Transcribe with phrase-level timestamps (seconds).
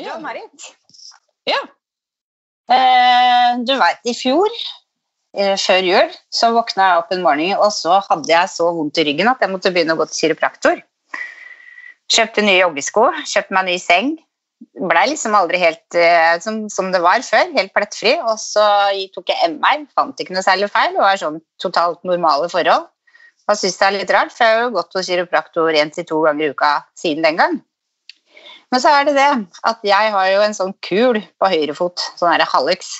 [0.00, 0.70] Ja, Marit.
[1.48, 1.60] Ja.
[2.70, 4.48] Eh, du veit, i fjor,
[5.36, 9.00] eh, før jul, så våkna jeg opp en morgen, og så hadde jeg så vondt
[9.00, 10.82] i ryggen at jeg måtte begynne å gå til kiropraktor.
[12.10, 14.14] Kjøpte nye joggesko, kjøpte meg ny seng.
[14.76, 18.16] Blei liksom aldri helt eh, som, som det var før, helt plettfri.
[18.24, 18.64] Og så
[19.14, 22.88] tok jeg MR, fant ikke noe særlig feil, og var sånn totalt normale forhold.
[23.50, 26.06] Og syns det er litt rart, for jeg har jo gått hos kiropraktor én til
[26.06, 27.60] to ganger i uka siden den gang.
[28.70, 29.28] Men så er det det
[29.66, 32.90] at jeg har jo en sånn kul på høyre fot, sånn derre hallux,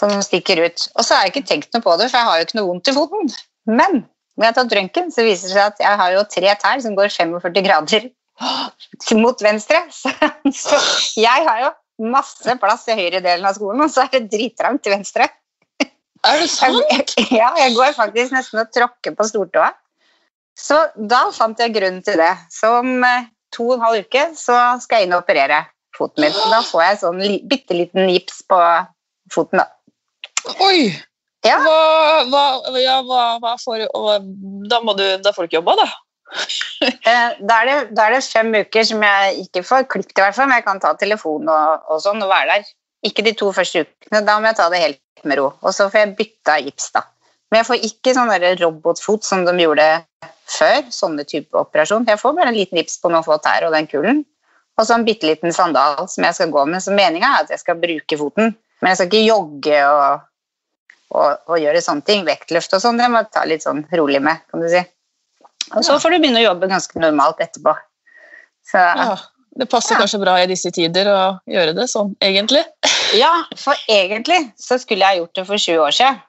[0.00, 0.88] som stikker ut.
[0.94, 2.68] Og så har jeg ikke tenkt noe på det, for jeg har jo ikke noe
[2.70, 3.32] vondt i foten.
[3.70, 4.04] Men
[4.34, 6.82] når jeg har tatt røntgen, så viser det seg at jeg har jo tre tær
[6.82, 8.10] som går 45 grader
[9.24, 9.84] mot venstre.
[10.64, 10.78] Så,
[11.18, 11.70] jeg har jo
[12.14, 15.28] masse plass i høyre delen av skolen, og så er det drittrangt til venstre.
[16.24, 17.14] Er det sant?
[17.40, 19.70] Ja, jeg går faktisk nesten og tråkker på stortåa.
[20.58, 22.32] Så da fant jeg grunnen til det.
[22.54, 25.64] Så om eh, to og en halv uke så skal jeg inn og operere
[25.96, 26.36] foten min.
[26.50, 28.60] Da får jeg sånn bitte liten gips på
[29.32, 29.68] foten, da.
[30.64, 30.90] Oi!
[31.44, 31.58] Ja.
[31.60, 32.44] Hva, hva,
[32.80, 33.84] ja, hva, får
[34.70, 35.90] da, må du, da får du ikke jobba, da.
[36.84, 40.22] Eh, Da er, det, da er det fem uker som jeg ikke får klippet, i
[40.24, 42.72] hvert fall, men jeg kan ta telefon og, og sånn og være der.
[43.06, 45.46] Ikke de to første ukene, da må jeg ta det helt med ro.
[45.62, 47.04] Og så får jeg bytta gips, da.
[47.50, 49.88] Men jeg får ikke sånn robotfot som de gjorde
[50.50, 52.06] før, sånne type operasjon.
[52.08, 54.24] Jeg får bare en liten rips på noen få tær og den kulen.
[54.74, 56.82] Og så en bitte liten sandal som jeg skal gå med.
[56.82, 60.24] Så meninga er at jeg skal bruke foten, men jeg skal ikke jogge og,
[61.14, 62.24] og, og gjøre sånne ting.
[62.26, 64.82] Vektløft og sånn, det må jeg ta litt sånn rolig med, kan du si.
[65.74, 67.76] Og så får du begynne å jobbe ganske normalt etterpå.
[68.68, 69.14] Så Ja,
[69.60, 70.02] det passer Ja.
[70.02, 72.64] kanskje bra i disse tider å gjøre det sånn, egentlig.
[73.14, 76.20] Ja, for egentlig så skulle jeg gjort det for 20 år siden.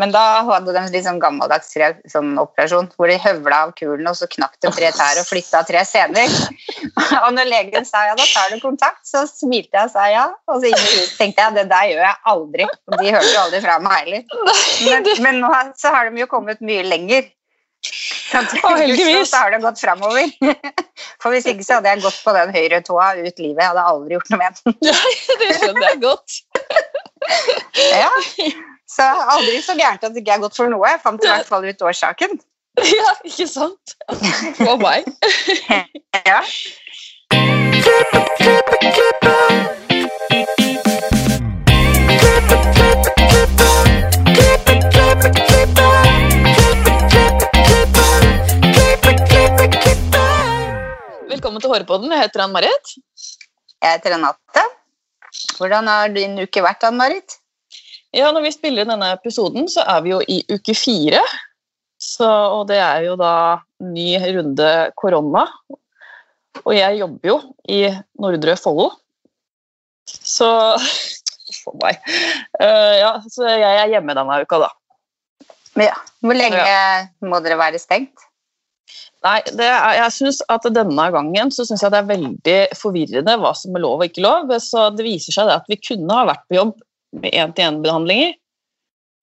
[0.00, 4.06] Men da hadde de litt sånn gammeldags tre, sånn operasjon hvor de høvla av kulen,
[4.08, 6.32] og så knakk de tre tær og flytta tre sener.
[7.24, 10.24] og når legen sa ja, da tar du kontakt, så smilte jeg og sa ja.
[10.48, 10.72] Og så
[11.18, 12.70] tenkte jeg det der gjør jeg aldri.
[12.96, 14.26] De hørte jo aldri fra meg heller.
[14.88, 17.28] Men, men nå så har de jo kommet mye lenger.
[18.64, 19.28] Og heldigvis.
[19.30, 20.32] Så har det gått framover.
[21.22, 23.60] For hvis ikke så hadde jeg gått på den høyre tåa ut livet.
[23.60, 24.76] Jeg hadde aldri gjort noe med den.
[24.88, 26.38] Nei, det skjønner jeg godt.
[27.92, 28.12] Ja.
[28.92, 30.84] Så aldri så gærent at det ikke er godt for noe.
[30.90, 32.40] Jeg fant i hvert fall ut årsaken.
[32.72, 33.92] Ja, ikke sant?
[34.64, 35.04] Oh meg.
[36.24, 36.38] Ja.
[51.28, 52.08] Velkommen til Hårepodden.
[52.08, 52.96] Jeg heter Ann-Marit.
[53.82, 54.64] Jeg heter Renate.
[55.58, 57.41] Hvordan har din uke vært, Ann-Marit?
[58.12, 61.22] Ja, når vi spiller denne episoden, så er vi jo i uke fire.
[62.02, 65.46] Så, og det er jo da ny runde korona.
[66.62, 67.38] Og jeg jobber jo
[67.72, 67.86] i
[68.20, 68.90] Nordre Follo.
[70.08, 70.50] Så
[71.62, 71.98] For meg.
[72.56, 74.70] Uh, ja, så jeg er hjemme denne uka, da.
[75.78, 75.96] Ja.
[76.24, 76.62] Hvor lenge
[77.28, 78.24] må dere være stengt?
[79.22, 83.36] Nei, det er, jeg synes at denne gangen så synes jeg det er veldig forvirrende
[83.38, 84.50] hva som er lov og ikke lov.
[84.64, 86.72] Så det viser seg det at vi kunne ha vært på jobb
[87.12, 88.34] med én-til-én-behandlinger.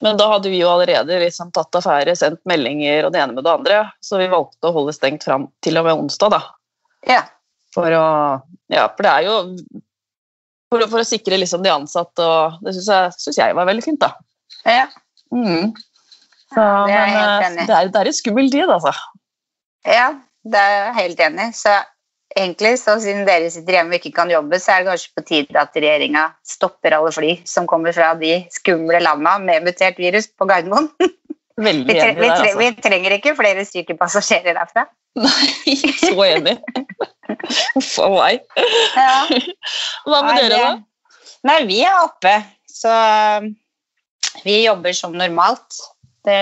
[0.02, 3.44] Men da hadde vi jo allerede liksom tatt affære, sendt meldinger og det ene med
[3.44, 3.82] det andre.
[4.04, 6.42] Så vi valgte å holde stengt fram til og med onsdag, da.
[7.10, 7.24] Ja.
[7.76, 8.06] For å
[8.70, 9.36] Ja, for det er jo
[10.70, 13.84] For, for å sikre liksom de ansatte, og det syns jeg, synes jeg var veldig
[13.84, 14.12] fint, da.
[14.70, 14.86] ja.
[15.34, 15.72] Mm.
[16.54, 17.66] Så, det er jeg men helt eh, enig i.
[17.70, 18.94] det det er en skummel tid, altså.
[19.90, 20.06] Ja,
[20.46, 21.56] det er jeg helt enig i.
[21.58, 21.74] Så
[22.38, 25.26] egentlig, så siden dere sitter hjemme og ikke kan jobbe, så er det kanskje på
[25.28, 30.30] tide at regjeringa stopper alle fly som kommer fra de skumle landa med mutert virus
[30.30, 30.92] på Gardermoen.
[31.60, 32.60] Veldig enig vi, der, tre altså.
[32.62, 34.86] vi trenger ikke flere syke passasjerer derfra.
[35.20, 35.76] Nei,
[36.06, 36.56] så enig.
[37.76, 38.46] Uff a meg.
[40.06, 41.18] Hva med Nei, dere, da?
[41.50, 42.36] Nei, vi er oppe,
[42.70, 42.94] så
[43.42, 43.50] um,
[44.46, 45.82] vi jobber som normalt.
[46.28, 46.40] Det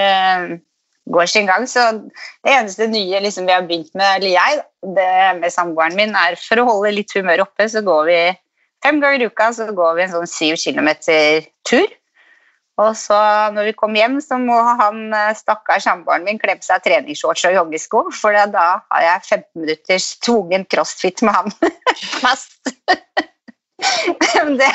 [1.13, 4.59] går sin gang, så det eneste nye liksom, vi har begynt med, eller jeg,
[4.97, 8.19] det med samboeren min, er for å holde litt humør oppe, så går vi
[8.85, 11.88] fem ganger i uka så går vi en sånn syv kilometer tur.
[12.77, 13.18] Og så
[13.56, 17.48] når vi kommer hjem, så må han eh, stakkars samboeren min kle på seg treningsshorts
[17.50, 21.56] og joggesko, for da har jeg 15 minutters tvungen crossfit med han
[22.21, 22.60] fast.
[23.77, 24.65] Det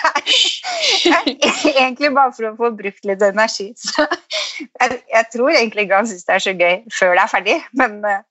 [1.10, 1.24] er
[1.72, 3.68] egentlig bare for å få brukt litt energi.
[3.78, 7.32] Så jeg, jeg tror egentlig ikke han syns det er så gøy før det er
[7.32, 8.22] ferdig, men, eh,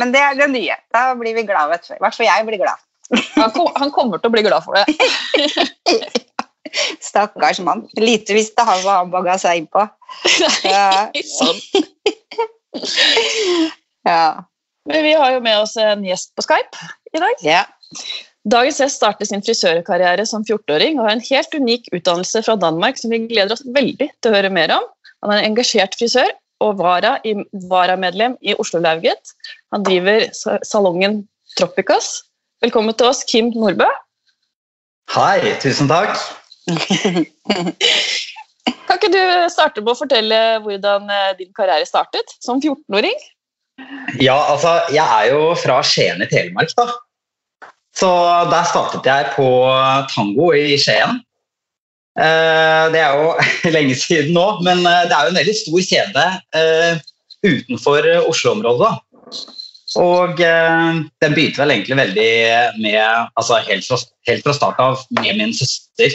[0.00, 0.76] men det er det nye.
[0.94, 1.92] Da blir vi glad, vet du.
[1.96, 2.78] I hvert fall jeg blir glad.
[3.34, 4.84] Han, kom, han kommer til å bli glad for det.
[7.02, 7.82] Stakkars mann.
[7.98, 9.82] Lite visste han hva han baga seg inn på.
[10.64, 11.08] Ja.
[11.36, 11.58] Sånn.
[14.08, 14.48] Ja.
[14.88, 17.42] Men vi har jo med oss en gjest på Skype i dag.
[17.44, 17.66] ja.
[18.48, 22.96] Dagens gjest startet sin frisørkarriere som 14-åring og har en helt unik utdannelse fra Danmark
[22.96, 24.86] som vi gleder oss veldig til å høre mer om.
[25.20, 26.30] Han er en engasjert frisør
[26.64, 27.34] og vara i,
[27.68, 29.34] varamedlem i Oslo Lauget.
[29.74, 30.24] Han driver
[30.64, 31.26] salongen
[31.58, 32.22] Tropicas.
[32.64, 33.88] Velkommen til oss, Kim Nordbø.
[35.12, 36.16] Hei, tusen takk.
[38.86, 39.22] kan ikke du
[39.52, 43.20] starte med å fortelle hvordan eh, din karriere startet som 14-åring?
[44.20, 46.88] Ja, altså, jeg er jo fra Skien i Telemark, da.
[47.96, 48.10] Så
[48.50, 49.48] der startet jeg på
[50.12, 51.20] tango i Skien.
[52.20, 53.34] Eh, det er jo
[53.76, 56.26] lenge siden nå, men eh, det er jo en veldig stor kjede
[57.46, 58.90] utenfor Oslo-området.
[59.98, 62.32] Og den begynte vel egentlig veldig
[62.78, 63.00] med
[63.40, 63.96] altså helt fra,
[64.28, 66.14] helt fra start av med min søster.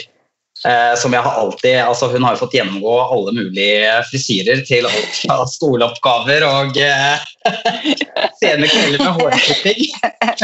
[0.64, 4.88] Eh, som jeg har alltid, altså Hun har jo fått gjennomgå alle mulige frisyrer til
[4.88, 7.26] alt fra skoleoppgaver og eh,
[8.40, 9.84] sene kvelder med hårklipping.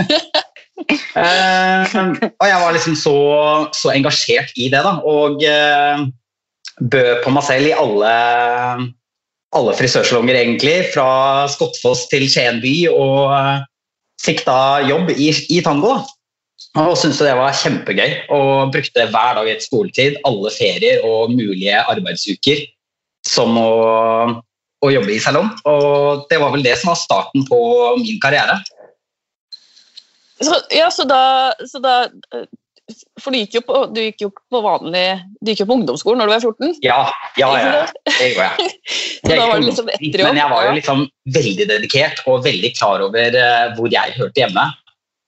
[0.90, 1.94] eh,
[2.40, 3.16] og jeg var liksom så,
[3.76, 4.96] så, engasjert i det, da.
[5.08, 6.06] Og eh,
[6.80, 8.14] bød på meg selv i alle,
[9.56, 10.78] alle frisørsalonger, egentlig.
[10.94, 13.62] Fra Skottfoss til Skien by, og eh,
[14.22, 14.58] fikk da
[14.88, 15.96] jobb i, i tango.
[15.96, 16.18] da.
[16.80, 21.82] Og syntes det var kjempegøy og brukte hver dag etter skoletid, alle ferier og mulige
[21.90, 22.62] arbeidsuker
[23.28, 23.72] som å,
[24.80, 25.50] å jobbe i salong.
[25.68, 27.58] Og det var vel det som var starten på
[28.00, 28.56] min karriere.
[30.42, 31.22] Så, ja, så da,
[31.68, 31.94] så da
[33.20, 35.04] For du gikk jo på, du gikk jo på vanlig
[35.38, 36.74] Du gikk jo på ungdomsskolen når du var 14?
[36.84, 37.00] Ja,
[37.38, 38.76] ja, ja det gjorde jeg.
[39.22, 40.28] så da var det liksom etter jobb?
[40.28, 41.04] Men jeg var jo liksom
[41.38, 44.66] veldig dedikert og veldig klar over uh, hvor jeg hørte hjemme.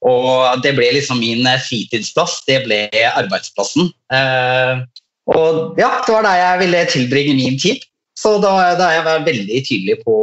[0.05, 2.82] Og det ble liksom min eh, fritidsplass, det ble
[3.14, 3.88] arbeidsplassen.
[4.12, 4.84] Eh,
[5.32, 7.84] og ja, det var der jeg ville tilbringe min tid.
[8.19, 10.16] Så da, da jeg var veldig tydelig på,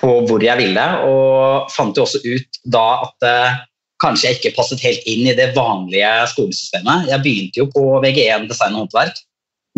[0.00, 3.58] på, hvor jeg ville, og fant jo også ut da at eh,
[4.02, 7.08] kanskje jeg ikke passet helt inn i det vanlige skolesystemet.
[7.10, 9.20] Jeg begynte jo på VG1 design og håndverk,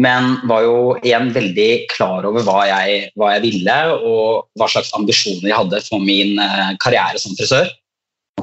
[0.03, 4.93] men var jo igjen veldig klar over hva jeg, hva jeg ville, og hva slags
[4.99, 7.71] ambisjoner jeg hadde for min eh, karriere som frisør.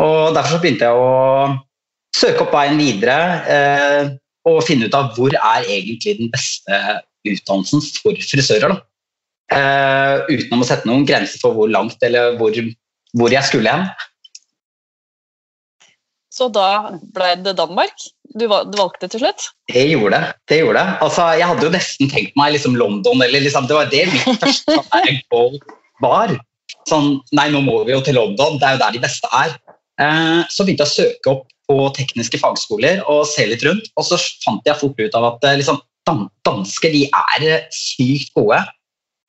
[0.04, 1.56] Og Derfor begynte jeg å
[2.16, 3.19] søke opp veien videre
[3.51, 4.01] eh,
[4.48, 6.81] og finne ut av hvor er egentlig den beste
[7.25, 8.75] utdannelsen for frisører.
[9.54, 12.56] Eh, utenom å sette noen grenser for hvor langt eller hvor,
[13.16, 13.88] hvor jeg skulle hen.
[16.36, 17.96] Så da ble det Danmark?
[18.36, 19.46] Du, valgte til slutt?
[19.72, 20.34] Det gjorde det.
[20.52, 20.96] det gjorde det.
[21.06, 24.44] Altså, jeg hadde jo nesten tenkt meg liksom London, eller liksom, det var det mitt
[24.44, 24.76] første
[25.32, 25.56] goal
[26.04, 26.34] var.
[26.90, 29.56] Sånn, nei, nå må vi jo til London, det er jo der de beste er.
[30.04, 33.88] Eh, så begynte jeg å søke opp på tekniske fagskoler og se litt rundt.
[33.96, 35.80] Og så fant jeg fort ut av at eh, liksom,
[36.46, 38.60] dansker de er eh, sykt gode.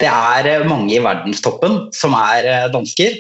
[0.03, 3.15] Det er mange i verdenstoppen som er dansker.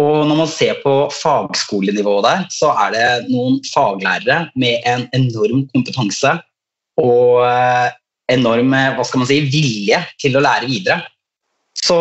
[0.00, 5.68] Og når man ser på fagskolenivået der, så er det noen faglærere med en enorm
[5.70, 6.32] kompetanse
[6.98, 7.44] og
[8.32, 11.02] enorm hva skal man si, vilje til å lære videre.
[11.84, 11.96] Så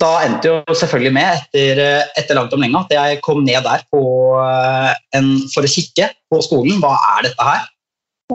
[0.00, 1.80] da endte jo selvfølgelig med, etter,
[2.18, 6.42] etter langt om lenge, at jeg kom ned der eh, en, for å kikke på
[6.44, 6.82] skolen.
[6.82, 7.64] Hva er dette her?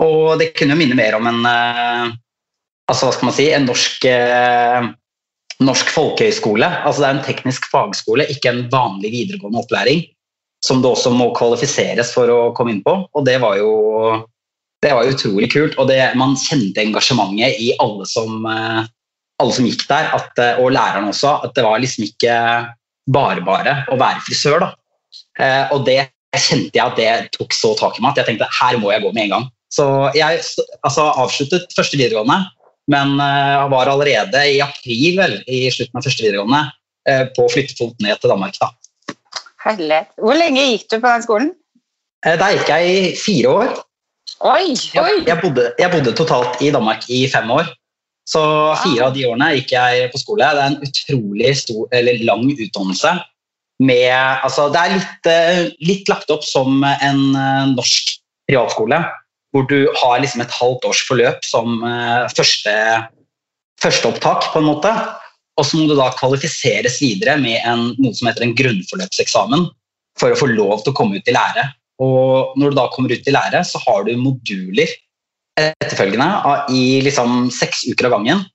[0.02, 2.16] Og det kunne jo minne mer om en eh,
[2.90, 4.90] altså hva skal man si, en norsk, eh,
[5.62, 6.68] norsk folkehøyskole.
[6.82, 10.04] Altså det er en teknisk fagskole, ikke en vanlig videregående opplæring.
[10.62, 12.94] Som det også må kvalifiseres for å komme inn på.
[13.18, 13.72] Og det var jo
[14.82, 15.78] det var utrolig kult.
[15.82, 18.46] Og det, man kjente engasjementet i alle som
[19.42, 22.38] alle som gikk der, at, eh, og læreren også, at det var liksom ikke
[23.12, 24.60] bare bare å være frisør.
[24.66, 24.72] da.
[25.40, 26.00] Eh, og det
[26.38, 29.04] kjente jeg at det tok så tak i meg at jeg tenkte her må jeg
[29.04, 29.50] gå med en gang.
[29.72, 29.86] Så
[30.16, 30.42] jeg
[30.84, 32.44] altså, avsluttet første videregående,
[32.90, 36.64] men uh, var allerede i april vel, i slutten av første videregående
[37.10, 38.58] uh, på flyttefot ned til Danmark.
[38.62, 38.72] da.
[39.62, 40.10] Herlighet.
[40.18, 41.54] Hvor lenge gikk du på den skolen?
[42.26, 43.78] Uh, der gikk jeg i fire år.
[44.42, 45.14] Oi, oi.
[45.28, 47.70] Jeg, bodde, jeg bodde totalt i Danmark i fem år.
[48.28, 48.42] Så
[48.84, 50.48] fire av de årene gikk jeg på skole.
[50.48, 51.88] Det er en utrolig stor,
[52.26, 53.14] lang utdannelse.
[53.82, 54.14] Med,
[54.46, 58.12] altså, det er litt, eh, litt, lagt opp som en eh, norsk
[58.50, 59.00] privatskole,
[59.52, 62.76] hvor du har liksom et halvt års forløp som eh, første,
[63.84, 64.94] førsteopptak, på en måte.
[65.60, 69.68] Og så må du da kvalifiseres videre med en, noe som heter en grunnforløpseksamen
[70.20, 71.68] for å få lov til å komme ut i lære.
[72.02, 74.90] Og når du da kommer ut i lære, så har du moduler
[75.60, 78.46] etterfølgende i liksom seks uker av gangen,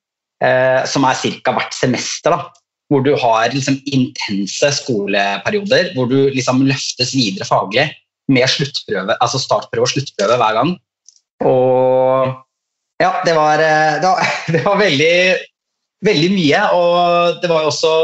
[0.43, 1.53] eh, som er ca.
[1.55, 2.33] hvert semester.
[2.33, 7.89] Da, hvor du har liksom intense skoleperioder hvor du liksom løftes videre faglig
[8.31, 10.75] med altså startprøve og sluttprøve hver gang.
[11.45, 12.33] Og
[13.03, 15.17] ja, det var, eh, det var, det var veldig,
[16.07, 16.63] veldig mye.
[16.77, 17.97] Og det var også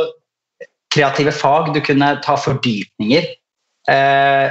[0.92, 1.72] kreative fag.
[1.74, 3.30] Du kunne ta fordypninger.
[3.90, 4.50] Eh,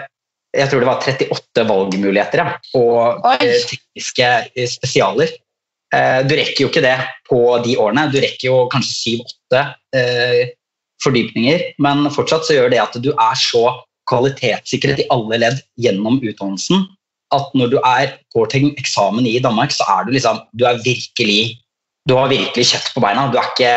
[0.51, 4.31] jeg tror det var 38 valgmuligheter ja, og eh, tekniske
[4.73, 5.31] spesialer.
[5.91, 6.95] Du rekker jo ikke det
[7.27, 8.05] på de årene.
[8.11, 9.63] Du rekker jo kanskje syv-åtte
[11.03, 13.65] fordypninger, men fortsatt så gjør det at du er så
[14.07, 16.85] kvalitetssikret i alle ledd gjennom utdannelsen
[17.35, 20.81] at når du er, går til eksamen i Danmark, så er du liksom Du er
[20.83, 21.57] virkelig
[22.09, 23.27] Du har virkelig kjøtt på beina.
[23.31, 23.75] Du er ikke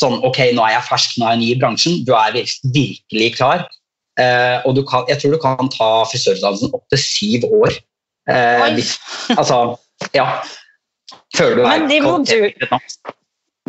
[0.00, 2.00] sånn Ok, nå er jeg fersk, nå er jeg ny i bransjen.
[2.08, 3.66] Du er virkelig klar.
[4.20, 7.76] Eh, og du kan, jeg tror du kan ta frisørutdannelsen opp til syv år.
[8.30, 8.96] Eh, hvis,
[9.36, 9.60] altså,
[10.16, 10.26] ja.
[11.36, 12.52] Før du Men er de modul-.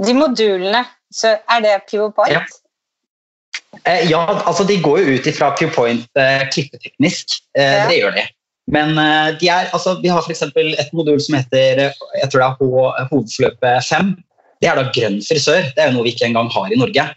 [0.02, 2.34] De modulene, så er det pivot point?
[2.34, 2.42] Ja.
[3.86, 7.28] Eh, ja, altså de går jo ut ifra PewPoint eh, klippeteknisk.
[7.58, 7.88] Eh, Ja.
[7.90, 8.26] Det gjør de.
[8.70, 10.44] Men eh, de er, altså, vi har f.eks.
[10.44, 14.14] et modul som heter eh, jeg tror det er hovedforløpet 5.
[14.62, 15.66] Det er da grønn frisør.
[15.74, 17.08] Det er jo noe vi ikke engang har i Norge.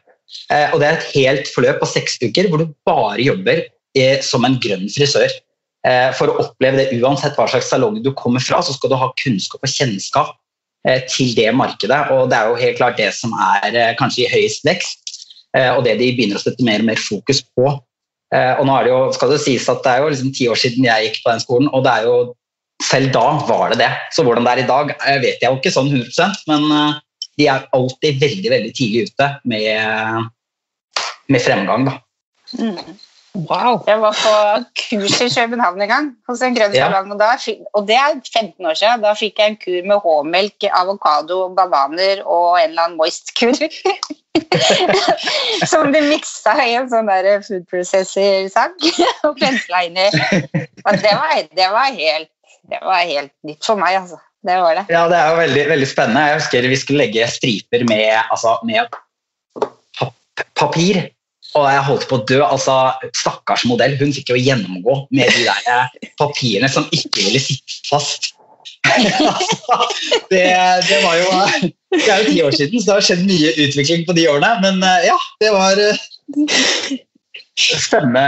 [0.51, 3.67] Eh, og det er et helt forløp på seks uker hvor du bare jobber
[4.27, 5.31] som en grønn frisør.
[6.19, 9.07] For å oppleve det uansett hva slags salong du kommer fra, så skal du ha
[9.21, 10.33] kunnskap og kjennskap
[11.13, 12.01] til det markedet.
[12.11, 15.15] Og det er jo helt klart det som er kanskje i høyest vekst.
[15.77, 17.71] Og det de begynner å sette mer og mer fokus på.
[18.35, 20.33] Eh, og nå er det jo, skal det jo sies at det er jo liksom
[20.35, 22.17] ti år siden jeg gikk på den skolen, og det er jo
[22.83, 23.91] selv da var det det.
[24.15, 27.01] Så hvordan det er i dag, eh, vet jeg jo ikke sånn 100% men eh,
[27.39, 30.31] de er alltid veldig veldig tidlig ute med,
[31.31, 31.89] med fremgang.
[31.89, 31.99] da.
[32.59, 32.99] Mm.
[33.35, 33.81] Wow.
[33.89, 34.35] Jeg var på
[34.79, 36.87] kurs i København en gang, hos en grønn Ja.
[37.01, 37.33] og, da,
[37.75, 39.03] og det er 15 år siden.
[39.03, 43.59] Da fikk jeg en kur med H-melk, avokado, bananer og en eller annen moist-kur.
[45.71, 48.75] Som de miksa i en sånn der food processor-sang
[49.27, 50.09] og pensla inn i.
[50.13, 52.31] Det var, det, var helt,
[52.71, 54.21] det var helt nytt for meg, altså.
[54.45, 54.85] Det var det.
[54.93, 56.23] Ja, det er jo veldig, veldig spennende.
[56.29, 58.91] Jeg husker vi skulle legge striper med, altså, med
[59.97, 61.01] pap papir.
[61.55, 62.41] Og jeg holdt på å dø.
[62.45, 62.75] altså
[63.17, 63.95] Stakkars modell.
[64.01, 68.35] Hun fikk jo gjennomgå med de der papirene som ikke ville sitte fast.
[70.33, 70.45] Det,
[70.89, 71.29] det var jo
[71.95, 74.51] Det er jo ti år siden, så det har skjedd mye utvikling på de årene.
[74.65, 76.03] Men eh, ja, det var eh,
[77.55, 78.27] spennende.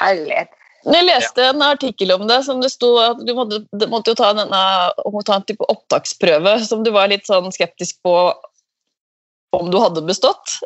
[0.00, 0.50] Herlighet.
[0.82, 4.18] Jeg leste en artikkel om det som det sto at du måtte, du måtte jo
[4.18, 4.62] ta, denne,
[5.06, 8.16] om ta en type opptaksprøve som du var litt sånn skeptisk på
[9.54, 10.56] om du hadde bestått.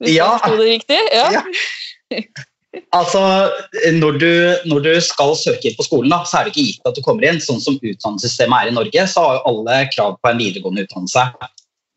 [0.00, 0.32] Hvis Ja.
[0.32, 1.00] jeg forsto det riktig?
[1.14, 1.28] Ja.
[1.36, 2.18] Ja.
[2.94, 3.20] Altså,
[3.98, 4.32] når du,
[4.70, 7.02] når du skal søke inn på skolen, da, så er det ikke gitt at du
[7.02, 7.40] kommer inn.
[7.42, 11.24] Sånn som utdannelsessystemet er i Norge, så har jo alle krav på en videregående utdannelse.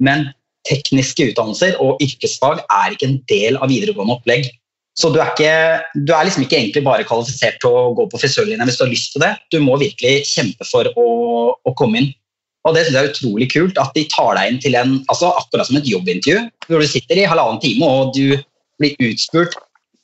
[0.04, 0.32] Men
[0.70, 4.50] tekniske utdannelser og yrkesfag er ikke en del av videregående opplegg.
[4.98, 8.20] Så du er, ikke, du er liksom ikke egentlig bare kvalifisert til å gå på
[8.22, 9.32] frisørlinja hvis du har lyst til det.
[9.54, 11.08] Du må virkelig kjempe for å,
[11.54, 12.10] å komme inn.
[12.64, 15.34] Og det synes jeg er utrolig kult at de tar deg inn til en, altså
[15.36, 18.38] akkurat som et jobbintervju, hvor du sitter i halvannen time og du
[18.82, 19.58] blir utspurt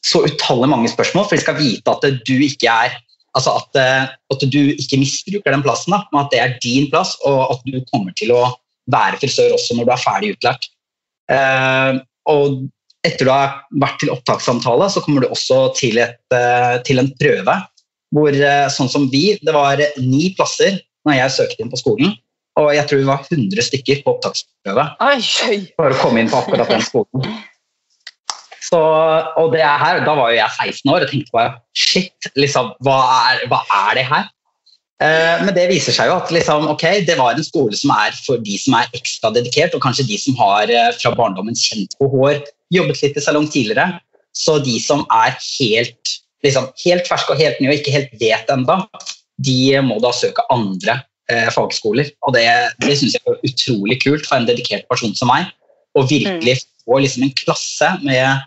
[0.05, 2.97] så utallig mange spørsmål, for de skal vite at du ikke er
[3.37, 6.89] altså at, eh, at du ikke misbruker den plassen, da, men at det er din
[6.91, 8.43] plass, og at du kommer til å
[8.89, 10.69] være frisør også når du er ferdig utlært.
[11.29, 12.63] Eh, og
[13.05, 17.11] etter du har vært til opptakssamtale, så kommer du også til, et, eh, til en
[17.21, 17.59] prøve.
[18.15, 22.17] Hvor, eh, sånn som vi, det var ni plasser når jeg søkte inn på skolen,
[22.59, 25.19] og jeg tror vi var 100 stykker på opptaksprøve Oi,
[25.77, 27.29] for å komme inn på akkurat den skolen.
[28.69, 32.29] Så, og det er her, Da var jo jeg 16 år og tenkte bare shit,
[32.37, 32.99] liksom, hva
[33.31, 34.27] er, hva er det her?
[34.99, 38.15] Eh, men det viser seg jo at liksom, okay, det var en skole som er
[38.25, 41.95] for de som er ekstra dedikert, og kanskje de som har eh, fra barndommen kjent
[41.99, 42.41] på hår,
[42.75, 44.01] jobbet litt i salong tidligere.
[44.35, 48.51] Så de som er helt, liksom, helt ferske og helt nye og ikke helt vet
[48.51, 48.81] ennå,
[49.39, 50.99] de må da søke andre
[51.31, 52.11] eh, fagskoler.
[52.27, 52.45] Og det,
[52.83, 55.47] det syns jeg er utrolig kult for en dedikert person som meg.
[55.95, 58.43] Å virkelig få liksom en klasse med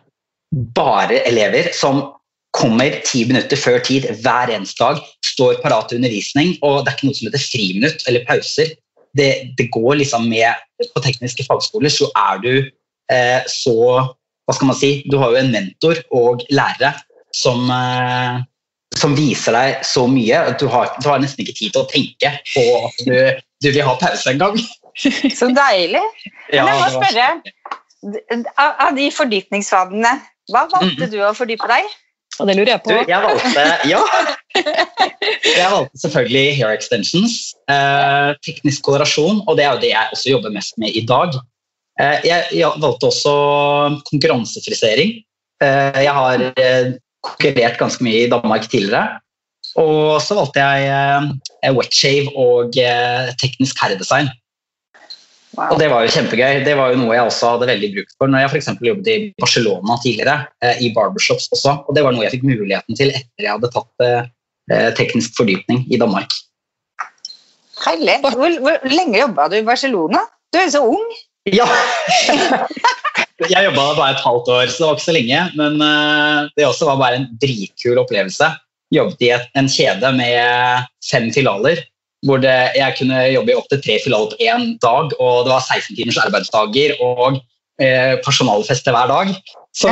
[0.53, 2.03] bare elever som
[2.53, 6.99] kommer ti minutter før tid hver eneste dag, står parat til undervisning, og det er
[6.99, 8.75] ikke noe som heter friminutt eller pauser.
[9.17, 10.57] Det, det går liksom med
[10.95, 12.55] På tekniske fagskoler så er du
[13.13, 13.75] eh, så
[14.49, 14.89] Hva skal man si?
[15.13, 16.95] Du har jo en mentor og lærere
[17.37, 18.41] som eh,
[18.99, 21.89] som viser deg så mye at du har, du har nesten ikke tid til å
[21.91, 23.15] tenke på at du,
[23.65, 24.59] du vil ha pause en gang.
[25.39, 26.03] så deilig.
[26.53, 27.29] Men jeg må spørre,
[28.59, 30.13] av de fordypningsfagene,
[30.53, 31.89] hva valgte du å fordype deg?
[32.41, 33.01] Og det lurer jeg Du, på.
[33.11, 34.01] jeg valgte Ja!
[35.43, 37.35] Jeg valgte selvfølgelig hair extensions,
[37.73, 41.37] eh, teknisk kolorasjon, og det er jo det jeg også jobber mest med i dag.
[42.01, 43.35] Eh, jeg, jeg valgte også
[44.09, 45.19] konkurransefrisering.
[45.63, 46.93] Eh, jeg har eh,
[47.25, 49.19] konkurrert ganske mye i Danmark tidligere.
[49.81, 50.89] Og så valgte jeg
[51.63, 54.29] eh, wetshave og eh, teknisk herredesign.
[55.61, 56.63] Og det var jo kjempegøy.
[56.65, 59.17] Det var jo noe jeg også hadde veldig bruk for når jeg eksempel jobbet i
[59.43, 61.75] Barcelona tidligere, eh, i barbershops også.
[61.87, 65.85] Og det var noe jeg fikk muligheten til etter jeg hadde tatt eh, teknisk fordypning
[65.93, 66.33] i Danmark.
[67.83, 68.17] Herlig.
[68.25, 70.25] Hvor, hvor lenge jobba du i Barcelona?
[70.53, 71.05] Du er jo så ung.
[71.51, 71.67] Ja!
[73.53, 75.47] jeg jobba der bare et halvt år, så det var ikke så lenge.
[75.61, 78.55] Men eh, det også var bare en dritkul opplevelse.
[78.93, 81.85] Jobbet i et, en kjede med fem filialer
[82.27, 85.67] hvor det, jeg kunne jobbe i opptil tre filialer på én dag, og det var
[85.67, 87.41] 16 timers arbeidsdager og
[87.83, 89.33] eh, personalfeste hver dag.
[89.75, 89.91] Så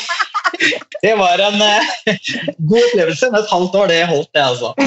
[1.04, 2.16] det var en eh,
[2.68, 3.30] god opplevelse.
[3.30, 4.74] Men et halvt år, det holdt, det, altså.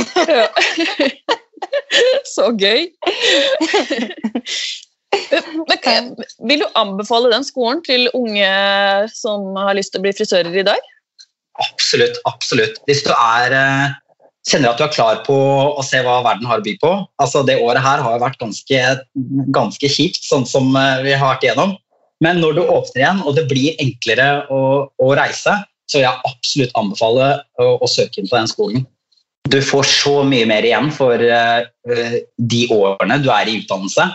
[2.33, 2.87] Så gøy.
[5.69, 6.15] Men,
[6.49, 8.49] vil du anbefale den skolen til unge
[9.13, 10.81] som har lyst til å bli frisører i dag?
[11.61, 12.17] Absolutt.
[12.25, 12.79] absolutt.
[12.89, 13.93] Hvis du er, eh,
[14.47, 15.35] kjenner at du er klar på
[15.73, 18.81] å se hva verden har å by på altså Det året her har vært ganske,
[19.55, 21.77] ganske kjipt, sånn som eh, vi har vært igjennom.
[22.23, 25.55] Men når du åpner igjen og det blir enklere å, å reise,
[25.89, 28.85] så vil jeg absolutt anbefale å, å, søke inn på den skolen.
[29.51, 31.65] Du får så mye mer igjen for uh,
[32.39, 34.05] de årene du er i utdannelse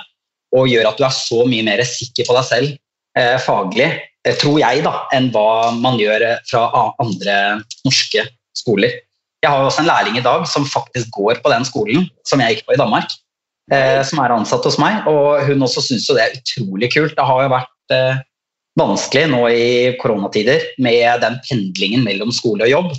[0.56, 2.72] og gjør at du er så mye mer sikker på deg selv
[3.20, 3.90] uh, faglig,
[4.40, 6.64] tror jeg, da, enn hva man gjør fra
[7.04, 7.36] andre
[7.84, 8.24] norske
[8.56, 8.96] skoler.
[9.44, 12.56] Jeg har også en lærling i dag som faktisk går på den skolen som jeg
[12.56, 13.12] gikk på i Danmark.
[13.68, 17.12] Eh, som er ansatt hos meg, og hun også syns det er utrolig kult.
[17.18, 18.22] Det har jo vært eh,
[18.80, 19.68] vanskelig nå i
[20.00, 22.94] koronatider med den pendlingen mellom skole og jobb.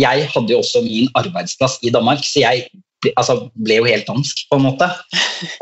[0.00, 2.64] Jeg hadde jo også min arbeidsplass i Danmark, så jeg
[3.14, 4.90] altså, ble jo helt dansk, på en måte.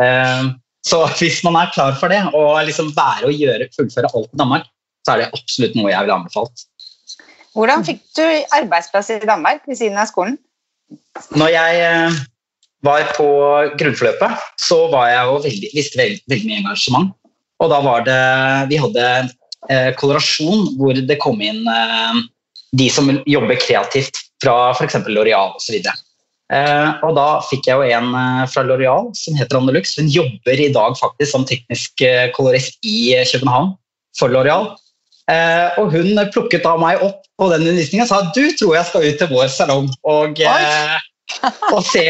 [0.02, 0.44] Eh,
[0.86, 4.38] så hvis man er klar for det, og liksom være og gjøre, fullføre alt i
[4.38, 4.66] Danmark,
[5.02, 6.64] så er det absolutt noe jeg ville anbefalt.
[7.56, 8.24] Hvordan fikk du
[8.56, 10.38] arbeidsplass i Danmark ved siden av skolen?
[11.36, 12.20] Når jeg eh,
[12.84, 13.28] var på
[13.80, 17.12] grunnforløpet, så var jeg jo veldig, veldig, veldig mye engasjement.
[17.62, 18.22] Og da var det
[18.72, 19.08] Vi hadde
[19.70, 22.22] eh, kolorasjon hvor det kom inn eh,
[22.72, 24.98] de som jobber kreativt fra f.eks.
[25.12, 25.78] Loreal osv.
[26.52, 29.94] Eh, og da fikk jeg jo en eh, fra Loreal som heter Anne Lux.
[30.00, 33.74] Hun jobber i dag faktisk som teknisk eh, kolorist i København
[34.18, 34.72] for Loreal.
[35.30, 39.06] Og hun plukket da meg opp på den undervisningen og sa du tror jeg skal
[39.06, 40.40] ut til vår salong og,
[41.74, 42.02] og se,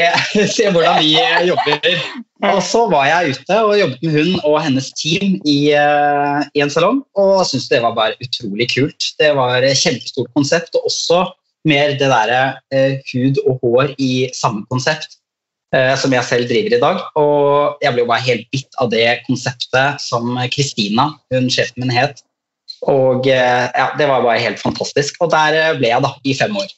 [0.48, 1.12] se, hvordan vi
[1.50, 2.00] jobber.
[2.48, 6.72] Og så var jeg ute og jobbet med hun og hennes team i, i en
[6.72, 9.12] salong og syntes det var bare utrolig kult.
[9.20, 10.74] Det var et kjempestort konsept.
[10.74, 11.22] og også
[11.68, 12.42] mer det derre
[12.74, 15.18] eh, hud og hår i samme konsept
[15.74, 17.00] eh, som jeg selv driver i dag.
[17.18, 21.94] Og jeg ble jo bare helt bitt av det konseptet som Kristina, hun sjefen min,
[21.94, 22.24] het.
[22.90, 25.20] Og eh, ja, det var bare helt fantastisk.
[25.22, 26.72] Og der eh, ble jeg da i fem år.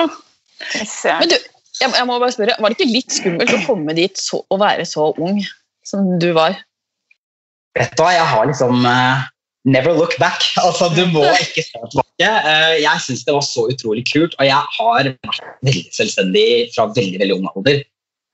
[0.00, 1.36] Men du,
[1.80, 4.62] jeg, jeg, må bare spørre, Var det ikke litt skummelt å komme dit så, og
[4.62, 5.42] være så ung
[5.84, 6.56] som du var?
[7.76, 9.24] Vet du hva, jeg har liksom uh,
[9.66, 10.46] never look back.
[10.64, 12.28] Altså, du må ikke se tilbake.
[12.46, 16.46] Uh, jeg syns det var så utrolig kult, og jeg har vært veldig selvstendig
[16.76, 17.82] fra veldig veldig ung alder.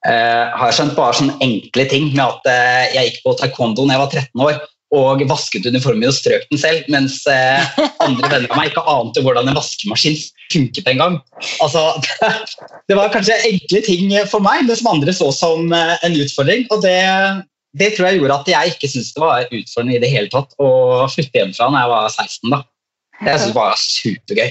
[0.07, 3.97] Uh, har skjønt bare sånne enkle ting med at uh, jeg gikk på taekwondo da
[3.97, 4.61] jeg var 13 år
[4.97, 8.87] og vasket uniformen min og strøk den selv, mens eh, andre venner av meg ikke
[8.91, 10.19] ante hvordan en vaskemaskin
[10.51, 11.21] funket engang.
[11.63, 12.33] Altså, det,
[12.91, 16.67] det var kanskje enkle ting for meg, men som andre så som en utfordring.
[16.75, 16.99] og det
[17.79, 20.57] det tror jeg gjorde at jeg ikke syntes det var utfordrende i det hele tatt
[20.59, 20.71] å
[21.11, 22.51] flytte hjemmefra da jeg var 16.
[22.51, 22.59] da.
[23.21, 24.51] Det syntes jeg var supergøy.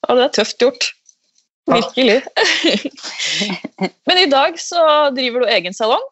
[0.00, 0.86] Ja, det er tøft gjort.
[1.70, 2.22] Virkelig.
[4.08, 6.06] Men i dag så driver du egen salong.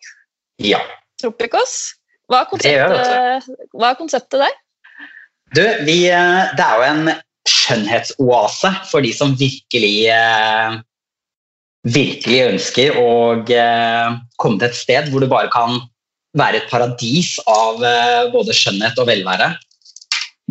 [0.61, 0.83] Ja.
[1.23, 1.79] Tropikos.
[2.29, 4.57] Hva er konseptet, hva er konseptet der?
[5.57, 7.13] Du, vi, eh, det er jo en
[7.49, 10.75] skjønnhetsoase for de som virkelig eh,
[11.89, 13.13] virkelig ønsker å
[13.49, 15.79] eh, komme til et sted hvor du bare kan
[16.37, 17.81] være et paradis av
[18.35, 19.49] både skjønnhet og velvære.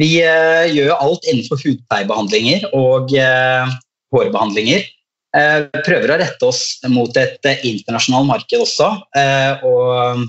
[0.02, 3.70] Vi gjør alt innenfor hudpleiebehandlinger og eh,
[4.14, 4.90] hårbehandlinger.
[5.86, 8.88] Prøver å rette oss mot et internasjonalt marked også.
[9.70, 10.24] Og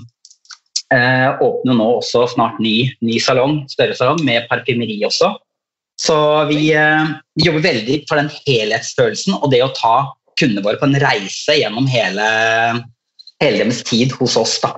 [0.89, 5.35] åpner nå også snart ny, ny salong, større salong med parfymeri også.
[5.99, 6.15] Så
[6.47, 9.95] vi, eh, jobber veldig for den helhetsfølelsen og det å ta
[10.39, 12.27] kundene våre på en reise gjennom hele,
[13.43, 14.55] hele deres tid hos oss.
[14.63, 14.77] Da.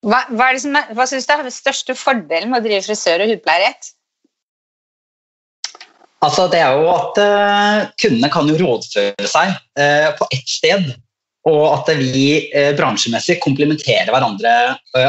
[0.00, 2.82] Hva, hva, er det som hva syns du er den største fordelen med å drive
[2.88, 3.92] frisør og hudpleier ett?
[6.24, 10.90] Altså, det er jo at uh, kundene kan jo rådføre seg uh, på ett sted.
[11.48, 14.52] Og at vi eh, bransjemessig komplementerer hverandre.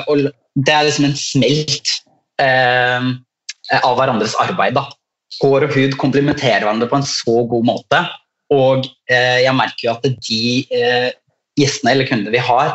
[0.07, 1.97] og Det er liksom en smelt
[2.41, 4.73] av hverandres arbeid.
[4.73, 4.87] Da.
[5.43, 7.99] Hår og hud komplementerer hverandre på en så god måte.
[8.51, 10.41] Og jeg merker jo at de
[11.59, 12.73] gjestene eller kundene vi har,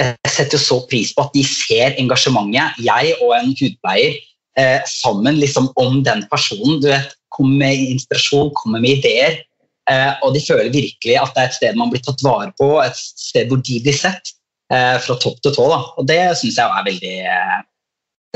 [0.00, 4.18] eh, setter så pris på at de ser engasjementet jeg og en hudpleier
[4.58, 6.80] eh, sammen liksom om den personen.
[6.80, 9.42] du vet, Kommer med inspirasjon, kommer med ideer.
[9.88, 12.74] Eh, og de føler virkelig at det er et sted man blir tatt vare på,
[12.82, 14.34] et sted hvor de blir sett
[14.72, 15.64] eh, fra topp til tå.
[15.72, 15.80] Da.
[15.96, 17.56] Og det syns jeg er veldig eh,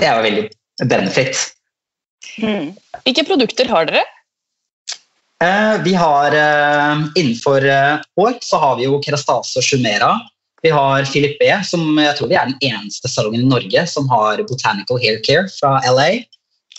[0.00, 0.46] det er veldig
[0.88, 1.44] benefit.
[2.40, 2.72] Mm.
[3.04, 4.04] Hvilke produkter har dere?
[5.44, 6.36] Eh, vi har
[7.18, 7.66] Innenfor
[8.16, 10.14] hår så har vi jo Kerastase og Shumera.
[10.62, 14.06] Vi har Philip B, som jeg tror vi er den eneste salongen i Norge som
[14.08, 16.22] har Botanical Hair Care fra LA.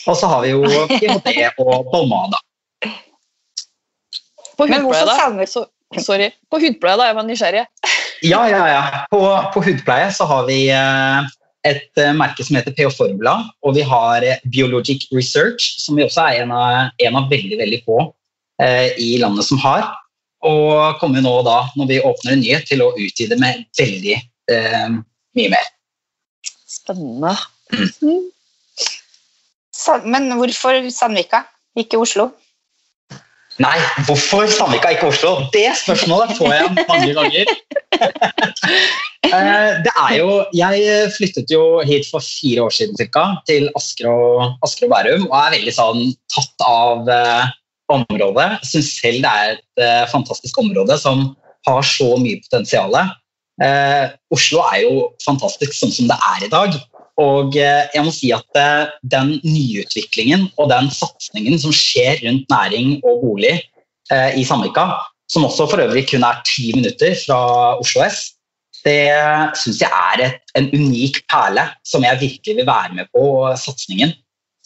[0.08, 0.64] Og så har vi jo
[0.98, 2.40] PHD og Balmada.
[4.58, 5.46] På hudpleie, da?
[5.50, 5.64] Så,
[6.02, 6.30] sorry.
[6.50, 7.08] På hudpleie, da?
[7.10, 7.66] Jeg var nysgjerrig.
[8.24, 8.82] Ja, ja, ja.
[9.12, 9.18] På,
[9.52, 11.26] på hudpleie så har vi eh,
[11.68, 16.06] et eh, merke som heter PH Formula, og vi har eh, Biologic Research, som vi
[16.06, 17.98] også er en av, en av veldig, veldig få
[18.64, 19.90] eh, i landet som har.
[20.44, 24.96] Og kommer nå da, når vi åpner en nyhet, til å utvide med veldig eh,
[25.36, 25.68] mye mer.
[26.68, 27.34] Spennende.
[28.00, 28.30] Mm.
[30.08, 31.44] Men hvorfor Sandvika,
[31.80, 32.30] ikke Oslo?
[33.62, 33.76] Nei,
[34.08, 35.34] hvorfor Sandvika, ikke Oslo?
[35.54, 37.52] Det spørsmålet får jeg mange ganger.
[39.24, 44.10] Eh, det er jo, Jeg flyttet jo hit for fire år siden cirka, til Asker
[44.10, 47.46] og, Asker og Bærum og er veldig sånn tatt av eh,
[47.94, 48.48] området.
[48.68, 51.24] Syns selv det er et eh, fantastisk område som
[51.66, 52.94] har så mye potensial.
[53.64, 56.76] Eh, Oslo er jo fantastisk sånn som det er i dag.
[57.22, 62.48] Og eh, jeg må si at eh, den nyutviklingen og den satsingen som skjer rundt
[62.50, 63.52] næring og bolig
[64.10, 64.88] eh, i Sandvika,
[65.30, 67.38] som også for øvrig kun er ti minutter fra
[67.78, 68.32] Oslo S,
[68.84, 69.14] det
[69.56, 73.22] syns jeg er et, en unik perle som jeg virkelig vil være med på,
[73.56, 74.10] satsingen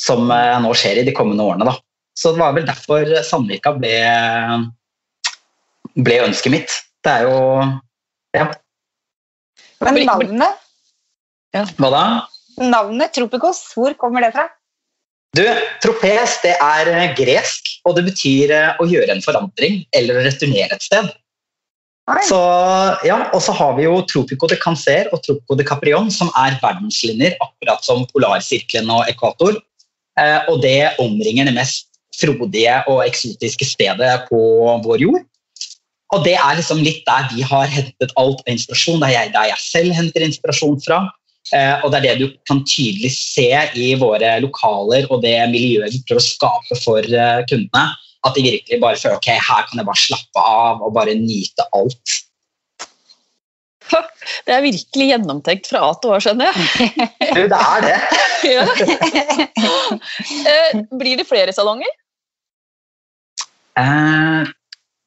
[0.00, 1.68] som nå skjer i de kommende årene.
[1.68, 1.76] Da.
[2.18, 3.92] Så det var vel derfor Sandvika ble,
[6.02, 6.74] ble ønsket mitt.
[7.04, 7.36] Det er jo
[8.34, 8.48] Ja.
[9.86, 10.66] Men navnet?
[11.54, 11.62] Ja.
[11.78, 12.02] Hva da?
[12.58, 14.48] Navnet Tropikos, hvor kommer det fra?
[15.36, 15.44] Du,
[15.84, 20.24] Tropes det er eh, gresk, og det betyr eh, å gjøre en forandring eller å
[20.26, 21.10] returnere et sted.
[22.24, 22.38] Så,
[23.04, 26.56] ja, og så har vi jo Tropico de Cancer og Tropico de Caprion, som er
[26.62, 29.58] verdenslinjer, akkurat som polarsirkelen og ekvator.
[30.18, 31.84] Eh, og det omringer det mest
[32.18, 34.40] frodige og eksotiske stedet på
[34.86, 35.26] vår jord.
[36.16, 39.02] Og det er liksom litt der vi har hentet alt av inspirasjon.
[39.02, 41.02] Det er jeg, der jeg selv henter inspirasjon fra.
[41.56, 45.94] Eh, og det er det du kan tydelig se i våre lokaler og det miljøet
[45.94, 47.88] vi prøver å skape for eh, kundene.
[48.26, 51.68] At de virkelig bare føler ok, her kan jeg bare slappe av og bare nyte
[51.78, 52.16] alt.
[54.44, 56.90] Det er virkelig gjennomtenkt fra A til Å, skjønner jeg.
[57.36, 57.96] Du, det er det.
[58.48, 58.64] Ja.
[60.52, 61.90] Eh, blir det flere salonger?
[63.78, 64.50] Eh,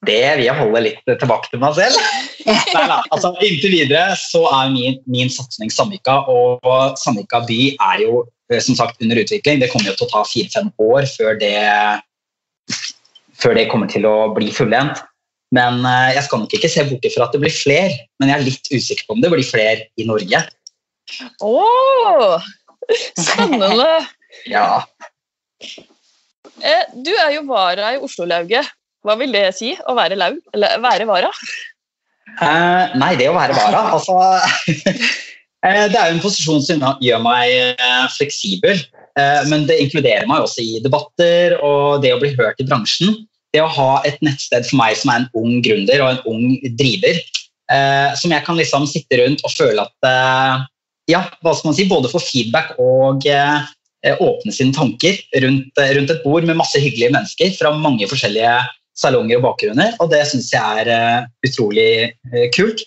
[0.08, 1.98] det vil jeg holde litt tilbake til meg selv.
[2.48, 6.64] Nei, nei, altså Inntil videre så er min, min satsing Sandvika, og
[6.98, 9.60] Sandvika by er jo eh, som sagt under utvikling.
[9.62, 11.54] Det kommer jo til å ta fire-fem år før det,
[13.38, 15.04] før det kommer til å bli fullendt.
[15.54, 18.40] Men eh, jeg skal nok ikke se bort ifra at det blir flere, men jeg
[18.40, 20.42] er litt usikker på om det blir flere i Norge.
[21.46, 22.42] Oh,
[23.20, 23.90] spennende!
[24.56, 24.82] ja.
[25.62, 28.66] Eh, du er jo vara i Oslo-lauget.
[29.02, 31.32] Hva vil det si å være laug, eller være vara?
[32.38, 35.12] Uh, nei, det å være vara altså, uh,
[35.92, 38.80] Det er jo en posisjon som gjør meg uh, fleksibel.
[39.52, 43.12] men det inkluderer meg også i debatter og det å bli hørt i bransjen.
[43.52, 46.54] Det å ha et nettsted for meg som er en ung gründer og en ung
[46.80, 47.20] driver,
[48.16, 50.08] som jeg kan liksom sitte rundt og føle at
[51.12, 56.24] Ja, hva skal man si, både få feedback og åpne sine tanker rundt, rundt et
[56.24, 58.56] bord med masse hyggelige mennesker fra mange forskjellige
[58.98, 62.84] salonger og bakgrunner, og det syns jeg er uh, utrolig uh, kult.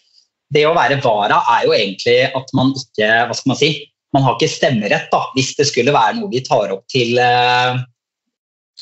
[0.54, 3.70] Det å være vara er jo egentlig at man ikke Hva skal man si?
[4.14, 7.80] Man har ikke stemmerett da, hvis det skulle være noe vi tar opp til, uh,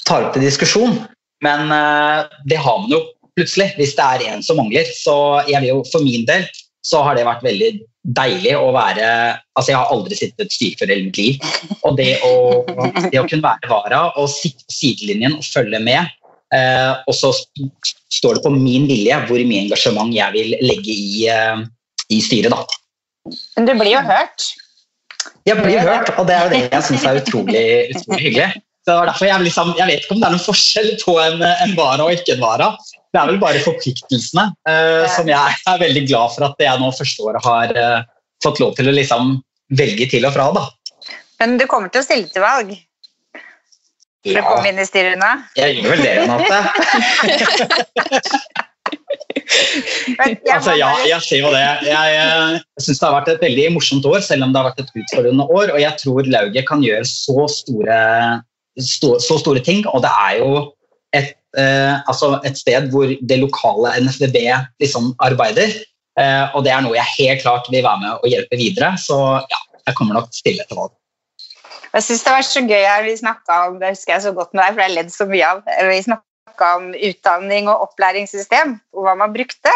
[0.05, 0.99] tar opp til diskusjon.
[1.43, 1.73] Men
[2.47, 3.01] det har man jo
[3.35, 4.87] plutselig hvis det er en som mangler.
[4.95, 5.15] Så
[5.49, 6.45] jeg vil jo for min del
[6.87, 7.71] så har det vært veldig
[8.03, 9.09] deilig å være
[9.53, 11.51] Altså, jeg har aldri sittet styrfører i mitt liv.
[11.85, 12.63] Og det å,
[13.13, 16.09] det å kunne være vara og sitte på sidelinjen og følge med
[16.53, 17.31] Eh, og så
[18.13, 21.63] står det på min vilje hvor mye engasjement jeg vil legge i, eh,
[22.13, 22.53] i styret.
[22.53, 23.33] Da.
[23.57, 24.51] Men du blir jo hørt?
[25.47, 28.51] Jeg blir hørt, og det er jo det jeg syns er utrolig, utrolig hyggelig.
[28.83, 31.75] Så derfor jeg, liksom, jeg, vet ikke om det er noen forskjell på en, en
[31.79, 32.69] vara og ikke en vara.
[33.13, 36.89] Det er vel bare forpliktelsene eh, som jeg er veldig glad for at jeg nå
[36.97, 37.99] første året har eh,
[38.43, 39.37] fått lov til å liksom
[39.79, 40.49] velge til og fra.
[40.57, 40.65] Da.
[41.43, 42.75] Men du kommer til å stille til valg?
[44.23, 44.43] Ja.
[44.43, 45.31] å komme inn i styrene?
[45.59, 46.59] Jeg gjør vel det, Renate.
[50.53, 51.63] Altså, ja, jeg ser jo det.
[51.87, 54.69] Jeg, eh, jeg syns det har vært et veldig morsomt år, selv om det har
[54.71, 55.73] vært et utfordrende år.
[55.75, 57.99] Og jeg tror lauget kan gjøre så store,
[58.81, 59.85] stå, så store ting.
[59.93, 60.53] Og det er jo
[61.17, 64.41] et, eh, altså et sted hvor det lokale NFDB
[64.83, 65.75] liksom arbeider.
[66.21, 68.95] Eh, og det er noe jeg helt klart vil være med og hjelpe videre.
[69.01, 70.97] Så ja, jeg kommer nok stille til valg.
[71.93, 74.55] Jeg synes det var så gøy her vi snakket om, det husker jeg så godt
[74.55, 75.63] med deg, for jeg har ledd så mye av.
[75.91, 79.73] Vi snakket om utdanning og opplæringssystem, og hva man brukte.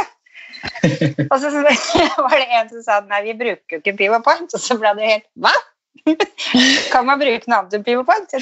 [1.31, 1.53] og så
[2.27, 5.11] var det en som sa nei, vi bruker jo ikke PivaPoint, og så ble det
[5.13, 5.53] helt, hva?
[6.93, 8.35] Kan man bruke noe annet enn PivoPoint?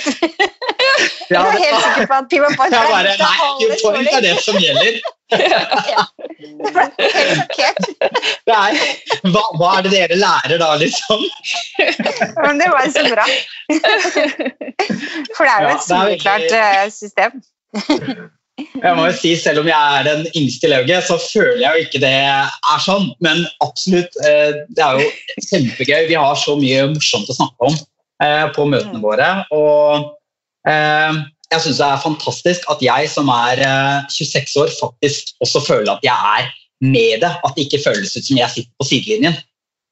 [1.30, 4.58] Jeg var helt sikker på at Point er bare, det nei, point er det som
[4.60, 4.98] gjelder.
[5.34, 7.84] Jeg ble helt sjokkert.
[8.48, 8.76] Det er,
[9.32, 11.22] hva, hva er det dere lærer da, liksom?
[12.44, 13.24] Men det var så bra.
[15.32, 17.40] For det er jo et det soleklart eh, system.
[18.58, 21.70] Jeg må jo si, Selv om jeg er den yngste i lauget, så føler jeg
[21.74, 23.08] jo ikke det er sånn.
[23.24, 25.08] Men absolutt, eh, det er jo
[25.48, 26.02] kjempegøy.
[26.10, 27.78] Vi har så mye morsomt å snakke om
[28.22, 29.02] eh, på møtene Mm.
[29.02, 29.30] våre.
[29.50, 30.12] Og
[30.70, 31.18] eh,
[31.50, 35.90] jeg syns det er fantastisk at jeg som er eh, 26 år, faktisk også føler
[35.96, 36.52] at jeg er
[36.84, 37.32] med det.
[37.44, 39.36] At det ikke føles ut som jeg sitter på sidelinjen.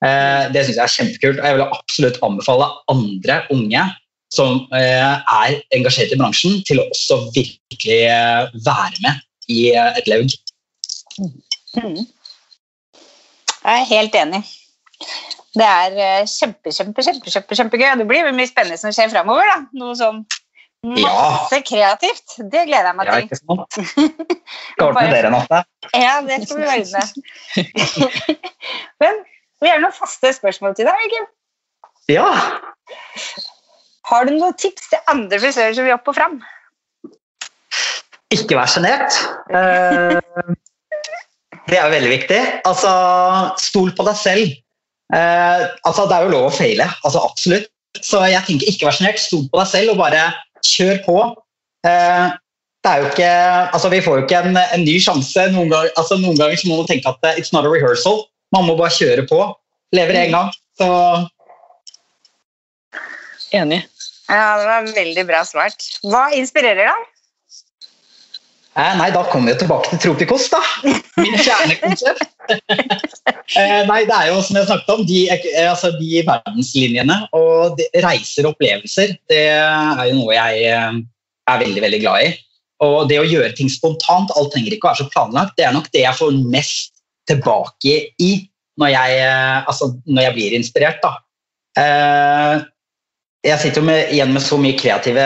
[0.03, 1.39] Det syns jeg er kjempekult.
[1.39, 3.85] Og jeg vil absolutt anbefale andre unge
[4.33, 9.99] som eh, er engasjert i bransjen, til å også virkelig eh, være med i eh,
[10.01, 10.35] et laug.
[11.77, 12.03] Mm.
[13.63, 14.43] Jeg er helt enig.
[15.53, 17.91] Det er kjempe, kjempe, kjempe, kjempe, kjempegøy.
[18.01, 19.67] Det blir mye spennende som skjer framover.
[19.77, 20.23] Noe sånn
[20.83, 22.39] masse kreativt.
[22.39, 23.13] Det gleder jeg meg til.
[23.13, 23.79] Ja, ikke sant?
[24.73, 25.63] Skal ordne dere natta.
[25.93, 27.05] Ja, det skal vi ordne.
[29.03, 29.23] Men
[29.63, 31.05] vi har noen faste spørsmål til deg.
[31.13, 31.29] Kim.
[32.11, 32.31] Ja.
[34.13, 36.37] Har du noen tips til andre frisører som vil opp og fram?
[38.33, 39.17] Ikke vær sjenert.
[39.53, 40.19] Eh,
[41.71, 42.41] det er veldig viktig.
[42.69, 42.93] Altså,
[43.61, 44.53] stol på deg selv.
[45.17, 46.89] Eh, altså, det er jo lov å feile.
[47.07, 47.71] Altså, absolutt.
[48.05, 49.21] Så jeg tenker ikke vær sjenert.
[49.21, 50.29] Stol på deg selv og bare
[50.69, 51.19] kjør på.
[51.89, 52.29] Eh,
[52.83, 53.33] det er jo ikke,
[53.79, 55.49] altså, vi får jo ikke en, en ny sjanse.
[55.55, 58.27] Noen, gang, altså, noen ganger så må man tenke at it's not a rehearsal.
[58.53, 59.41] Man må bare kjøre på.
[59.97, 60.53] Lever én gang.
[60.81, 60.89] Så
[63.53, 63.83] Enig.
[64.33, 65.89] Ja, Det var veldig bra svart.
[66.09, 67.09] Hva inspirerer deg?
[68.73, 70.61] Eh, nei, da kommer vi tilbake til Tropikos, da.
[71.21, 72.23] Min kjernekonsept.
[73.61, 77.77] eh, nei, det er jo som jeg snakket om, de, eh, altså, de verdenslinjene og
[77.77, 81.03] de, reiser og opplevelser, det er jo noe jeg eh,
[81.53, 82.33] er veldig, veldig glad i.
[82.83, 85.77] Og det å gjøre ting spontant, alt trenger ikke å være så planlagt, det er
[85.77, 88.33] nok det jeg får mest tilbake i
[88.81, 91.05] når jeg, eh, altså, når jeg blir inspirert.
[91.05, 91.13] da.
[91.83, 92.65] Eh,
[93.43, 95.25] jeg sitter jo med, igjen med så mye kreative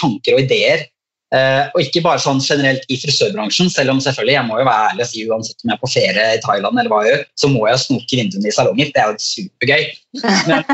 [0.00, 0.88] tanker og ideer.
[1.32, 4.88] Eh, og ikke bare sånn generelt i frisørbransjen, selv om selvfølgelig jeg må jo være
[4.90, 7.22] ærlig og si uansett om jeg er på ferie i Thailand, eller hva jeg gjør,
[7.40, 8.90] så må jeg snoke vinduene i salonger.
[8.92, 9.82] Det er jo supergøy.
[10.52, 10.66] Men,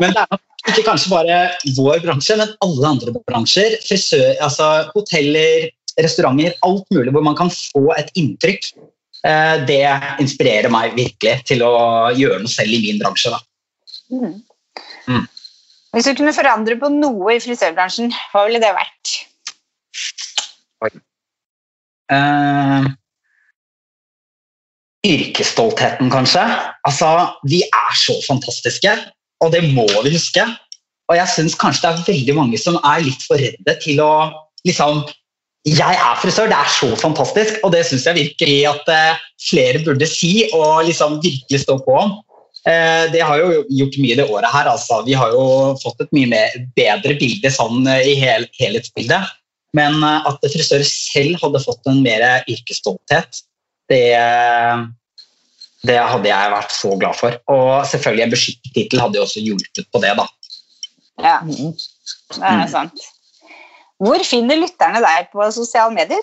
[0.00, 1.36] men det er nok ikke kanskje bare
[1.76, 3.74] vår bransje, men alle andre bransjer.
[3.84, 5.68] Frisør, altså hoteller,
[6.00, 8.70] restauranter, alt mulig hvor man kan få et inntrykk.
[9.26, 9.82] Eh, det
[10.22, 11.74] inspirerer meg virkelig til å
[12.16, 13.34] gjøre noe selv i min bransje.
[13.34, 13.42] da.
[14.14, 14.38] Mm.
[15.08, 15.26] Mm.
[15.92, 19.14] Hvis du kunne forandre på noe i frisørbransjen, hva ville det vært?
[22.12, 22.86] Eh,
[25.06, 26.44] yrkesstoltheten, kanskje.
[26.88, 27.12] Altså,
[27.48, 28.92] vi er så fantastiske,
[29.42, 30.46] og det må vi huske.
[31.10, 34.14] Og jeg syns kanskje det er veldig mange som er litt for redde til å
[34.68, 35.04] liksom
[35.62, 39.78] Jeg er frisør, det er så fantastisk, og det syns jeg virkelig at eh, flere
[39.86, 42.16] burde si og liksom virkelig stå på om.
[42.62, 44.70] Eh, det har jo gjort mye det året her.
[44.70, 45.00] Altså.
[45.06, 45.44] Vi har jo
[45.82, 49.32] fått et mye mer, bedre bilde sånn, eh, i hel, helhetsbildet.
[49.74, 53.42] Men eh, at frisører selv hadde fått en mer yrkesstolthet,
[53.90, 54.04] det,
[55.84, 57.34] det hadde jeg vært så glad for.
[57.52, 60.14] Og selvfølgelig en beskyttet tittel hadde jo også hjulpet på det.
[60.20, 60.28] da.
[61.22, 61.74] Ja, Mm.
[62.38, 63.02] det er sant.
[64.02, 66.22] Hvor finner lytterne deg på sosiale medier?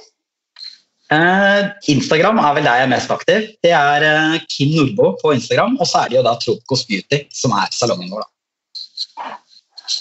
[1.09, 3.45] Eh, Instagram er vel der jeg er mest aktiv.
[3.65, 7.23] Det er eh, Kim Nordbo på Instagram, og så er det jo da Tropicos Beauty
[7.33, 8.25] som er salongen vår.
[8.25, 8.29] da.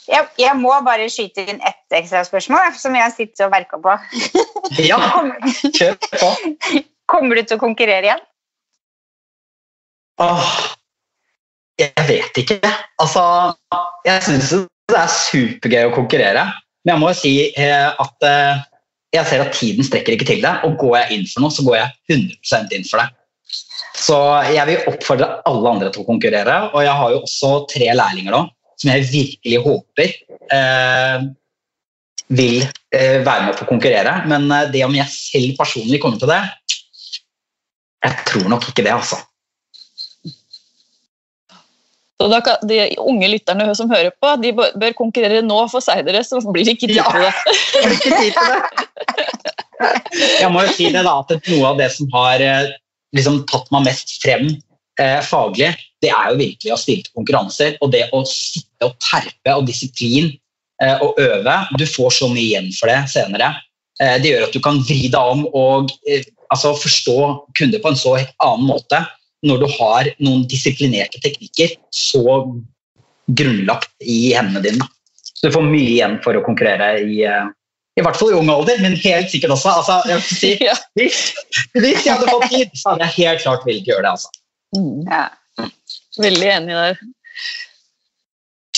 [0.09, 3.97] Jeg, jeg må bare skyte inn ett ekstra spørsmål som jeg sitter og verker på.
[4.91, 4.99] Ja,
[5.73, 6.29] kjør på!
[7.09, 8.25] kommer du til å konkurrere igjen?
[10.21, 10.49] Åh,
[11.81, 12.59] jeg vet ikke.
[13.01, 13.23] Altså,
[14.05, 16.45] jeg syns det er supergøy å konkurrere.
[16.85, 18.29] Men jeg må jo si eh, at
[19.15, 20.55] jeg ser at tiden strekker ikke til det.
[20.67, 23.09] Og går jeg inn for noe, så går jeg 100% inn for det.
[23.99, 24.19] Så
[24.55, 26.59] jeg vil oppfordre alle andre til å konkurrere.
[26.73, 28.45] Og jeg har jo også tre lærlinger nå
[28.79, 30.13] som jeg virkelig håper
[30.55, 31.23] eh,
[32.39, 34.13] vil eh, være med på å konkurrere.
[34.31, 36.43] Men eh, det om jeg selv personlig kommer til det,
[38.07, 39.17] Jeg tror nok ikke det, altså.
[42.19, 46.23] Så da kan De unge lytterne som hører på, de bør konkurrere nå for seinere
[46.27, 47.33] så blir det ikke tid til det.
[47.75, 48.88] det blir ikke tid til det.
[50.43, 52.73] Jeg må jo si det da, at noe av det som har eh,
[53.17, 54.49] liksom, tatt meg mest frem
[55.01, 57.79] eh, faglig, det er jo virkelig å stille til konkurranser.
[57.83, 60.31] Og det å sitte og terpe og disiplin
[60.83, 61.57] eh, og øve.
[61.79, 63.53] Du får så mye igjen for det senere.
[64.03, 67.19] Eh, det gjør at du kan vri deg om og eh, altså, forstå
[67.59, 69.03] kunder på en så annen måte
[69.47, 72.41] når du har noen disiplinerte teknikker så
[73.29, 74.89] grunnlagt i hendene dine.
[75.23, 77.51] Så du får mye igjen for å konkurrere i, eh,
[77.99, 79.73] i hvert fall i ung alder, men helt sikkert også.
[79.81, 80.75] Altså, jeg vil si, Ja.
[80.99, 81.21] hvis,
[81.75, 84.13] hvis jeg hadde fått tid, så hadde jeg helt klart villet gjøre det.
[84.17, 84.29] Altså.
[84.77, 85.01] Mm.
[85.11, 85.25] Ja.
[86.23, 87.01] Veldig enig der.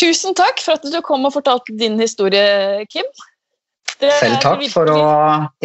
[0.00, 3.04] Tusen takk for at du kom og fortalte din historie, Kim.
[4.00, 5.00] Det Selv takk for å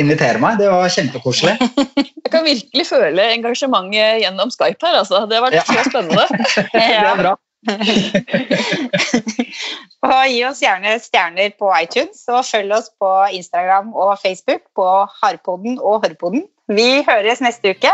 [0.01, 0.57] invitere meg.
[0.59, 1.53] Det var kjempekoselig.
[2.25, 4.97] Jeg kan virkelig føle engasjementet gjennom Skype her.
[5.03, 5.21] Altså.
[5.29, 5.63] Det har vært Ja.
[5.69, 6.25] så spennende.
[6.73, 7.35] Det er bra.
[10.05, 14.85] Og gi oss gjerne stjerner på iTunes, og følg oss på Instagram og Facebook på
[15.21, 16.45] Harpoden og Horpoden.
[16.69, 17.91] Vi høres neste uke.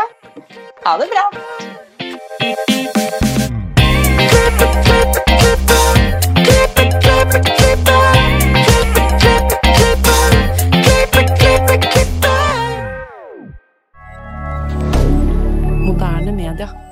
[0.86, 1.24] Ha det bra!
[15.86, 16.91] Moderne media.